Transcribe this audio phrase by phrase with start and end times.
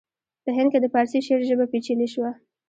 [0.43, 2.31] په هند کې د پارسي شعر ژبه پیچلې شوه